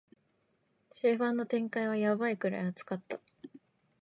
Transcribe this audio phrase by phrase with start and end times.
[0.89, 3.19] 終盤の展開はヤバいくらい熱かった